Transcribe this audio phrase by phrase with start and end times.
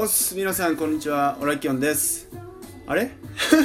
[0.00, 0.36] おっす。
[0.36, 1.36] 皆さんこんにちは。
[1.40, 2.28] オラキオンです。
[2.86, 3.10] あれ？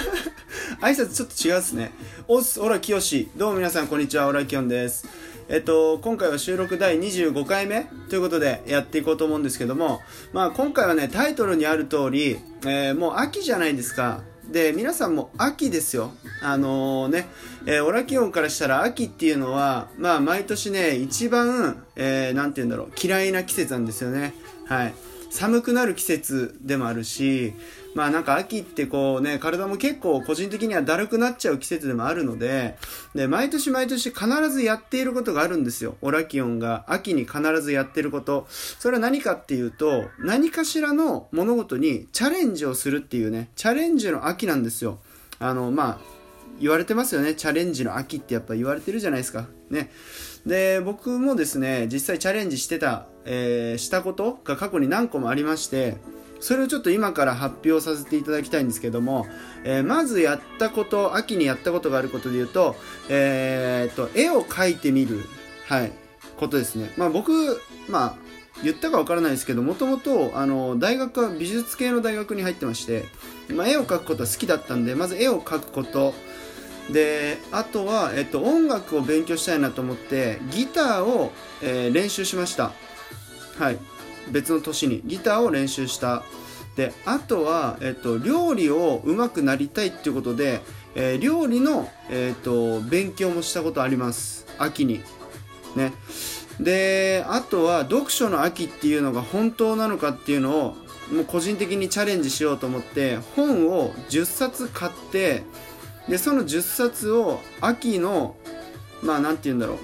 [0.81, 1.91] 挨拶ちょっと違うっすね。
[2.27, 3.29] おっすオラキヨシ。
[3.37, 4.25] どうも皆さんこんにちは。
[4.25, 5.05] オラキオンです。
[5.47, 10.01] えっと今回は収録第25回目ということでやっていこうと思うんですけども
[10.33, 14.23] まあ今回はねタイトルにある通り、えー、もう秋じゃないですか。
[14.51, 16.13] で皆さんも秋ですよ。
[16.41, 17.27] あのー、ね、
[17.67, 22.91] えー、オラキオンからしたら秋っていうのはまあ毎年ね一番、えー、て言うんだろう。
[22.99, 24.33] 嫌いな季節なんですよね。
[24.65, 24.95] はい。
[25.33, 27.53] 寒くなる季節でもあるし、
[27.95, 32.77] まあなんか秋ってこうね、体も結構個人的にはだるくなっちゃう季節でもあるので、
[33.15, 35.97] で、毎年毎年必ずやっていることがあるんですよ。
[36.01, 38.45] オラキオンが秋に必ずやってること。
[38.49, 44.99] それは何かっていうと、何かしらの物事にチャレンジをするっていうね、チャレンジの秋なんですよ。
[45.39, 45.99] あの、まあ、
[46.61, 47.33] 言われてますよね。
[47.33, 49.47] チャレンジの秋ってやっぱ言われてるじゃないですか。
[49.71, 49.91] ね。
[50.45, 55.97] で、僕もですね、実際チャレンジしてた、えー、したことが過去に何個もありまして、
[56.39, 59.25] それをちょっと今から発表させていただきたいんですけども、
[59.63, 62.75] えー、まずやったこと、秋にやったことがあることで言うと、
[63.09, 65.21] えー、っと、絵を描いてみる、
[65.67, 65.91] はい、
[66.35, 66.91] ことですね。
[66.97, 67.31] まあ僕、
[67.87, 68.15] まあ、
[68.61, 73.05] 言ったかわからないですけど、もともと、あの、大学は美術系の大学に入ってまして、
[73.49, 76.13] まあ、絵を描くことは好きだったんで、まず絵を描くこと、
[76.91, 81.31] であとは、えっと、音楽を勉強したいなと思ってギターを、
[81.61, 82.71] えー、練習しました。
[83.57, 83.77] はい。
[84.31, 85.01] 別の年に。
[85.05, 86.23] ギターを練習した。
[86.75, 90.61] であとは、えっと、料理をうまくなりたいっていうことで、
[90.95, 94.45] えー、料理の、えっと、勉強もしたことあります。
[94.57, 95.01] 秋に。
[95.75, 95.93] ね。
[96.59, 100.75] であとは読書の秋っていうのが本当なのかっていうのを
[101.11, 105.43] もう個人的にチャレンジしようと思って本を10冊買って
[106.07, 108.35] でその10冊を秋の
[109.01, 109.77] まあ何て言うんだろう。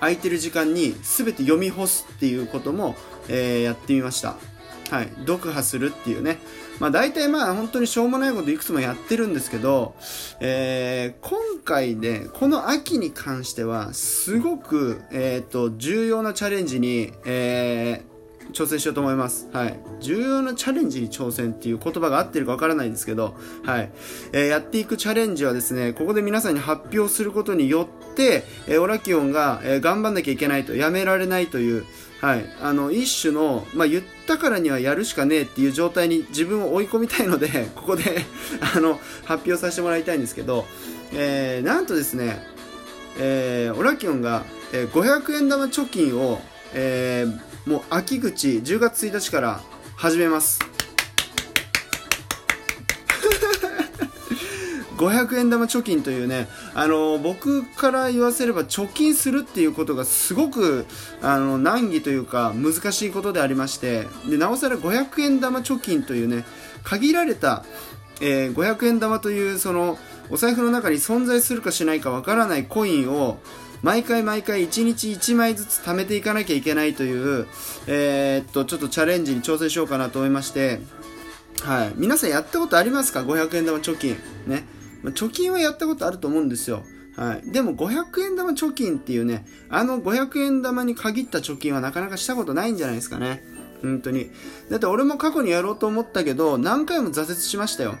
[0.00, 2.96] 空いてる時間に全て読み干すっていうことも、
[3.28, 4.36] えー、やってみました。
[4.90, 5.08] はい。
[5.26, 6.38] 読破するっていうね。
[6.80, 9.94] まあ大体まあ本当にしょうもないこといくつもやってるんですけど、
[10.40, 18.02] えー、今回で、この秋に関してはすごく、えっ、ー、と重要なチャレンジに、え
[18.52, 19.48] 挑戦しようと思います。
[19.52, 19.78] はい。
[20.00, 23.90] 重要なチャレンジに挑戦っていう言葉が合ってるかわからないんですけど、はい。
[24.32, 31.84] えー、やっていくチャレンジはですね、ここで皆さんに発表することによって、えー、オラキオンが、えー、頑張んなきゃいけないと、やめられないという、
[32.20, 32.44] はい。
[32.60, 38.26] あの、一種の、まあ、言ったからにはやるしかねえっていう状態に自分を追い込みたいので、 ここで
[38.74, 40.66] あの、発表させてもらいたいんですけど、
[41.14, 42.46] えー、なんとですね、
[43.18, 46.42] えー、オラキオンが、えー、500円玉貯金を、
[46.74, 49.60] えー、もう秋口10月1日から
[49.96, 50.60] 始めます。
[54.96, 60.86] 500円玉貯金というね、あの僕から言わせれば貯金するっていうことがすごく
[61.22, 66.44] あの難儀というか難しいことでありましてでなおさら500円玉貯金というね
[66.84, 67.64] 限られた、
[68.20, 69.98] えー、500円玉というその
[70.28, 73.38] お財布の中に存在するかしないかわからないコインを
[73.82, 77.46] 毎回毎回1日1枚ずつ貯めていかなきゃいけないという、
[77.86, 80.80] えー、っと、ちょっとチャレンジに挑戦しようかなと思いまして、
[81.62, 81.92] はい。
[81.96, 84.16] 皆さんやったことありますか ?500 円玉貯金。
[84.46, 84.64] ね。
[85.02, 86.84] まあ、貯金はやったことあると思うんですよ。
[87.16, 87.50] はい。
[87.50, 93.42] でも500円玉貯金っていうね、あの500円玉に限った貯金はなかなかしたことないんじゃないですかね。
[93.82, 94.30] 本当に。
[94.70, 97.96] だって俺も過去にやろうと思ったけど、何回も挫折しましたよ。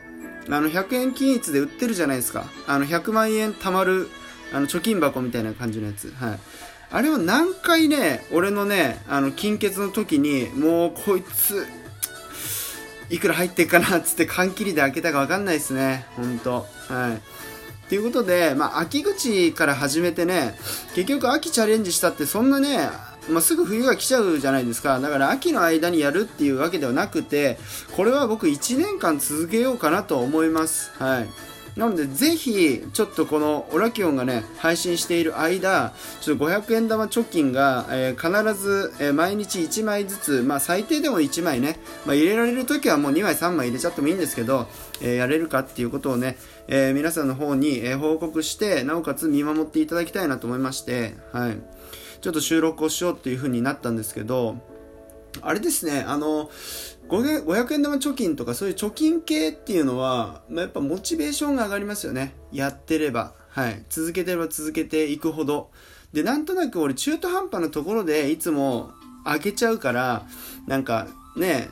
[0.48, 2.44] あの、100円均一で売ってるじゃないですか。
[2.66, 4.08] あの、100万円貯まる
[4.52, 6.12] あの、貯金箱みたいな感じのやつ。
[6.12, 6.38] はい。
[6.92, 11.66] あれは何回ね、俺のね、あの、金欠の時に、もうこいつ、
[13.10, 16.06] いくら入ってっかなっつって缶切りで開けたかわかんないですね。
[16.16, 16.66] ほんと。
[16.88, 17.88] はい。
[17.88, 20.54] ということで、まあ、秋口から始めてね、
[20.94, 22.88] 結局秋チャレンジしたってそんなね、
[23.28, 25.00] まあ、すぐ冬が来ちゃうじゃないですか。
[25.00, 27.58] だから秋の間にやるっていうわけではなくて、
[27.96, 30.92] これは僕1年間続けようかなと思います。
[30.98, 31.28] はい。
[31.80, 44.66] なので、ぜひ、ちょっとこのオラキオンがね、配信している間、ちょっと500円玉貯金が、えー、必ず、えー、毎日1枚ずつ、まあ最低でも1枚ね、まあ入れられるときはもう2枚3枚入れちゃってもいいんですけど、
[45.00, 46.36] えー、やれるかっていうことをね、
[46.68, 51.56] え皆さんの方に、え報告して、なおかつ見守っていただきたいなと思いまして、はい。
[52.20, 54.56] ちょっと収録をしようっていう風になったんですけど、
[55.42, 56.50] あれですね、あの、
[57.08, 62.34] 500円玉貯金とかそういう貯金系っていうのは、まあ、やっぱモチベーションが上がりますよね。
[62.52, 63.34] やってれば。
[63.48, 63.84] はい。
[63.88, 65.70] 続けてれば続けていくほど。
[66.12, 68.92] で、なんとなく俺中途半端なところでいつも
[69.24, 70.26] 開けちゃうから、
[70.66, 71.70] なんかね、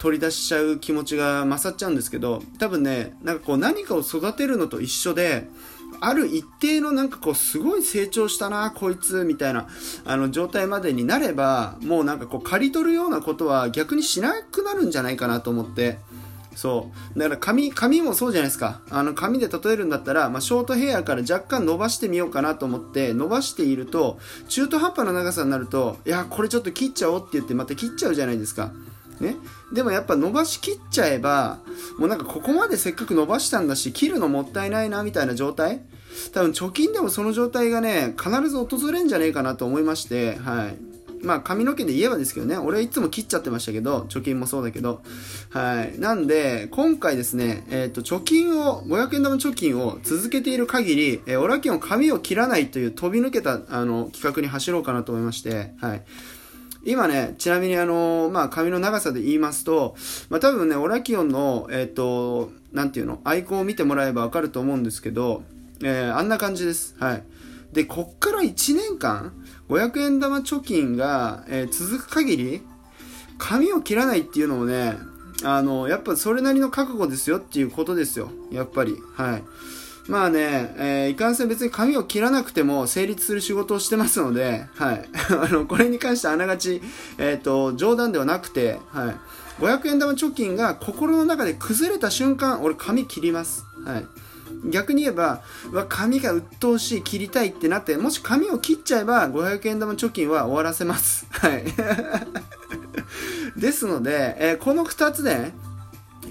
[0.00, 5.46] 取り出しちゃう気持ちが勝っちゃうんですけど、多分ね、なんかこう何かを育てるのと一緒で、
[6.00, 9.68] ある一定のなんかこうすごい成長したなこいつみたいな
[10.04, 15.98] あの状態までになればもうなんかこう刈り取るようなことは逆にしなくなるんじゃないかなと思って。
[16.56, 17.18] そう。
[17.18, 18.80] だから髪髪もそうじゃないですか。
[18.90, 24.18] あの髪で例えるんだったら、まあ、ショートヘアから若干伸ばしてみようかなと思って伸ばしていると
[24.48, 28.72] 中途半端な長さになるといやこれちょっと切っちゃおうって言ってまた切っちゃうじゃないですか。
[29.20, 29.36] ね、
[29.72, 31.58] でもやっぱ伸ばしきっちゃえば
[31.98, 35.82] もうなんかここまでせっかく伸ばしたんだし切るのもったいないなみたいな状態
[36.32, 40.90] 多分貯金でもその状態がね必ず訪れるんじゃねえかなと思いましてはい
[41.22, 45.02] まあ髪の毛で言えばですけどね、俺はいつも切っちゃってましたけど、貯金もそうだけど。
[45.50, 45.98] はい。
[45.98, 56.02] なんで、今回ですね、えっ、ー、と、貯金を、500円玉貯金を続けている限り、えー、オラキオン髪を切らないという飛び抜けた、あの、企画に走ろうかなと思いまして、はい。
[56.84, 59.94] 今ね、ちなみにあのまあ、髪の長さで言いますと、
[60.28, 65.42] まあ、多分ね、オラキオンの、えっ、ー、と、なんていうの、アイコンを見てもらえばわかると思うんですけど、
[65.82, 66.96] えー、あんな感じです。
[66.98, 67.22] はい。
[67.72, 69.32] で、こっから1年間、
[69.68, 72.62] 500円玉貯金が、えー、続く限り、
[73.38, 74.96] 髪を切らないっていうのもね、
[75.44, 78.30] あの、やっぱそれなりの覚悟ですよっていうことですよ。
[78.50, 78.96] やっぱり。
[79.14, 79.42] はい。
[80.10, 85.08] まあね、えー、いかんせん別に髪を切らなくても成立する仕事をしてますので、はい。
[85.30, 86.82] あの、これに関してあながち、
[87.16, 89.16] えっ、ー、と、冗談ではなくて、はい。
[89.62, 93.64] 500円玉貯金が心の中で崩れた瞬間、俺髪切ります。
[93.86, 94.06] はい。
[94.68, 95.42] 逆に言えば、
[95.72, 101.28] わ、髪が鬱陶しい、切りたいってなって、もし髪を切っちゃえば、500円玉貯金は終わらせます。
[101.30, 101.64] はい。
[103.56, 105.54] ですので、えー、この2つで、ね、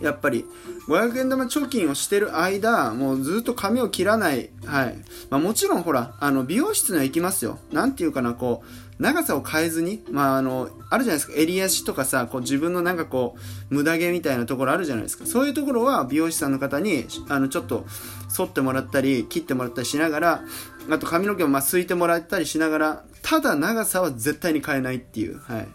[0.01, 0.45] やっぱり、
[0.89, 4.49] 500円玉貯金をしてる間、もうずっと髪を切らない。
[4.65, 4.97] はい。
[5.29, 7.59] まあもちろんほら、あの、美容室には行きますよ。
[7.71, 13.37] なんていうかな、こう、長さを変えずに、まあ、あの、あるじゃないですか、襟足とかさ、こう自分のなんかこ
[13.71, 15.27] う、無駄毛みたいなところあるじゃないですか。
[15.27, 17.85] そういうところは美容師さんの方に、あの、ちょっと、
[18.27, 20.43] 剃ってもらったり、切ってもらったりしながら、
[20.89, 25.67] あと髪の毛もまあ、すいてもらったりしながら、ただ長さは絶対に変えないっていう、はい。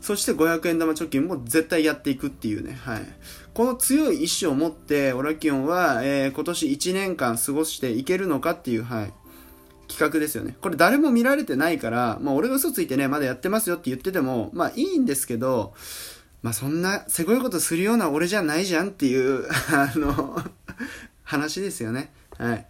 [0.00, 3.00] そして500円玉貯金も絶対やっていくっていうね、はい。
[3.54, 9.12] この強い意志を持って、オラキオンは、えー、今年1年間過ごしていけるのかっていう、はい。
[9.88, 10.56] 企画ですよね。
[10.62, 15.74] これ誰も見られてないから、まあ俺が嘘ついてね、まだやってますよって言ってても、まあいいんですけど、
[16.40, 20.42] まあそんなせこいことするような俺じゃないじゃんっていう、 あの
[21.22, 22.10] 話ですよね。
[22.38, 22.66] はい。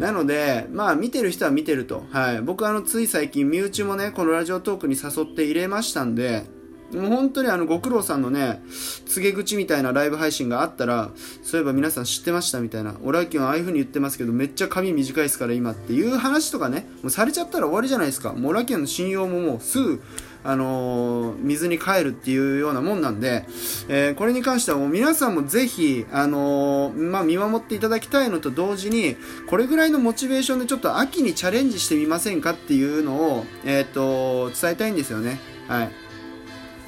[0.00, 2.04] なので、まあ見てる人は見てると。
[2.10, 2.42] はい。
[2.42, 6.46] 僕あのつい最近身内もね、このラジオトークに誘って入れましたんで、
[6.92, 8.62] もう本当にあのご苦労さんのね、
[9.06, 11.10] 告げ口みたいなライブ配信があったら、
[11.42, 18.32] そういえば皆さん知ってましたみたいな、俺は今日ああいう風に言ってますけど、めっちゃ髪短いですから今っていう話とかね、もうされちゃったら終わりじゃないですか。
[18.32, 20.02] もうオラキオンの信用ももうすぐ、
[20.44, 23.44] あのー、水に帰るっていうようなもんなんで、
[23.88, 29.16] えー、これに関してはもう皆さんもぜひ、あのー、まあ、見守っていただきたいのと同時に、
[29.48, 35.40] これぐらいのモチベーションでちょっと秋にチャレンジしてみませんかっていうのを、えっ、と、伝えたいんですよね。
[35.66, 36.05] はい。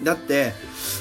[0.02, 0.52] だって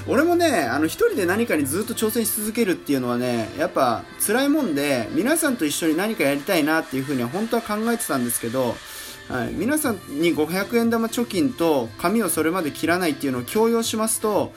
[0.07, 8.75] 俺もねあの一人で何かにずっと挑戦し続けるっていうのはねやっぱ辛いもんで皆さんと一緒に何かやりたいなっていうふうには本当は考えてたんですけど、
[9.29, 14.53] はい、皆さんに500円玉貯金と髪をそれまで切らないっていうのを強要しますと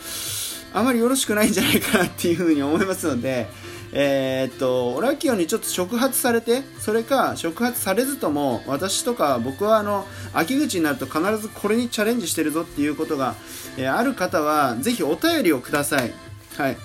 [0.72, 3.48] あまりよろしくないんじゃないかなっていうふうに思いますので
[3.92, 13.34] えー、っと、オラキオにちょっと触発されて、それか触発されずとも、私とか僕はあの、秋口になると必ずこれにチャレンジしてるぞっていうことが、
[13.76, 16.12] えー、ある方は、ぜひお便りをください。
[16.56, 16.76] はい。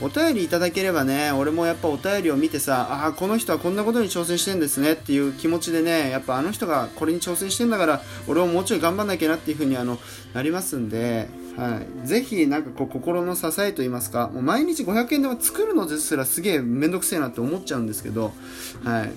[0.00, 9.98] お便りいただければね、俺もやっぱお便りを見てさ、ああ、この人はこんなことに挑戦してんですねっていう気持ちでね、やっぱあの人がこれに挑戦してんだから、俺ももうちょい頑張んなきゃなっていう風にあの、
[10.34, 12.06] なりますんで、はい。
[12.06, 18.32] ぜひ、なんかこう、心の支えと言いますか、もう毎日500円玉作るのですらすげえめんどくせえなって思っちゃうんですけど、
[18.84, 19.12] はい。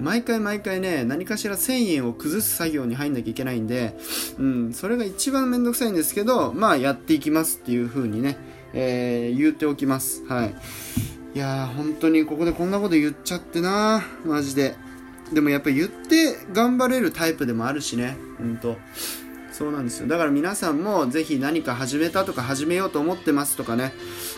[0.00, 3.98] 毎回毎回ね、何かしら1000円を崩す作業に入んなきゃいけないんで、
[4.38, 8.38] うん、それが一番めんどくさいんですけど、まあ、やっていきますっていう風にね、
[8.72, 10.24] えー、言っておきます。
[10.26, 10.54] はい。
[11.34, 14.74] いやー、本当にここでこんなこと言っちゃってなマジで。
[15.32, 18.78] でもやっぱ言って頑張れるタイプでもあるしね、ほんと。
[19.60, 20.08] そうなんですよ。
[20.08, 23.92] だから皆さんもぜひ何か始めたとか始めようと思ってますとかね、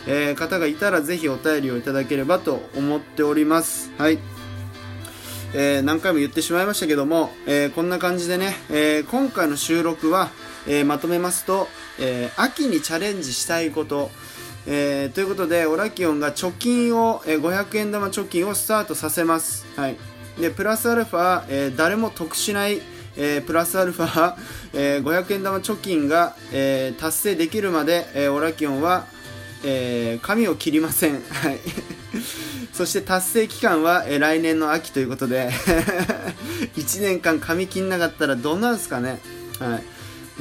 [0.05, 3.93] えー、方がいたらぜひお便りをいただければと思っております。
[3.97, 4.19] はい。
[5.53, 10.29] えー、何回も言ってしまいましたけども、えー、こんな感じでね、えー、今回の収録は、
[10.67, 14.11] えまとめますと、え秋にチャレンジしたいこと、
[14.67, 19.97] えということでオラキオンが貯金を、え500円玉貯金をスタートさせます、はい、
[20.39, 22.81] でプラスアルファ、え誰も得しない
[23.17, 24.35] えー、プラスアルファ、
[24.73, 29.05] えー、500円玉貯金が、えー、達成できるまで、えー、オラキオンは、
[29.63, 31.21] えー、髪を切りません。
[31.21, 31.59] はい。
[32.73, 35.51] そして達成期間は、えー、来年の秋ということで
[36.75, 39.19] 1年間髪切んなかったらどうなんすかね。
[39.59, 39.83] はい。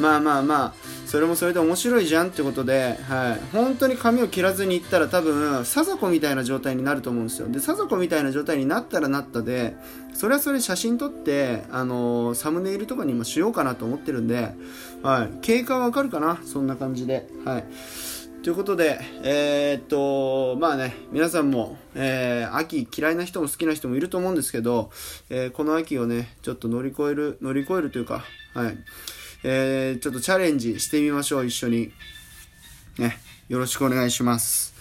[0.01, 0.75] まあまあまあ、
[1.13, 7.49] それもそれで面白いじゃんってことで、はい、本当に髪を切らずにいったら多分、貞子みたいな状態になると思うんですよ。
[7.49, 9.77] で、貞子みたいな状態になったらなったで、
[10.15, 14.55] それはそれ写真撮って、あのー、サムネイルとかにもしようかなと思ってるんで、
[15.03, 16.41] はい、経過はわかるかな？
[16.47, 17.29] そんな感じで。
[17.45, 17.65] はい。
[18.43, 24.89] ということで、えー、っと、まあね、皆さんも、えー、秋嫌いな人も好きな人もいると思うんですけど、
[25.29, 28.79] えー、この秋をね、ちょっと乗り越える、乗り越えるというか、はい、
[29.45, 31.93] えー、ちょっとチャレンジしてみましょう、一緒に。
[32.99, 33.19] ね、
[33.49, 34.73] よろしくお願いします。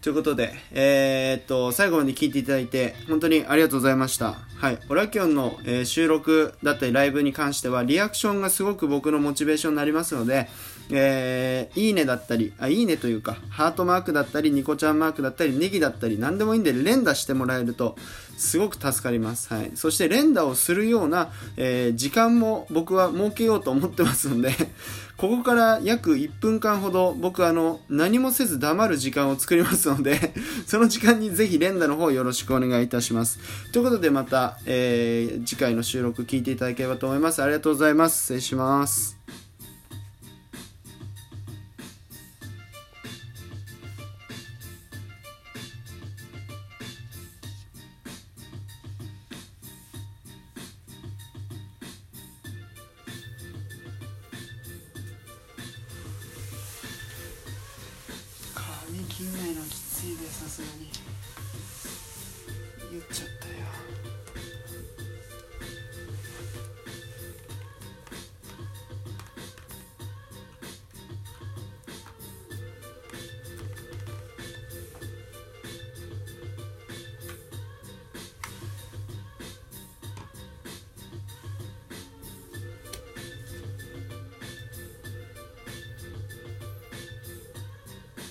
[0.00, 4.38] ということで、えー、っと、最後まで聞いていただいて、本当にありがとうございました。
[4.56, 4.78] はい。
[4.88, 10.48] オラキオンの、えー、収録だったりライブに関しては、リアクションがすごく僕のモチベーションになりますので、
[10.90, 17.96] えー、いいねだったり、あ、いいねというか、ハートマークだったり、ニコちゃんマークだったり、ネギだったり、何でもいいんで、連打してもらえると、
[18.36, 19.52] すごく助かります。
[19.52, 19.72] はい。
[19.74, 24.52] そして、連打をするような、えー、時間も僕は設けようと思ってますので
[25.16, 30.32] ここから約1分間ほど、僕あの、何もせず黙る時間を作りますので
[30.66, 33.40] その時間にぜひ連打の方よろしくお願いいたします。
[33.72, 37.42] ということで、また、えー、次回の収録聞いていただければと思います。
[37.42, 38.20] ありがとうございます。
[38.22, 39.17] 失礼します。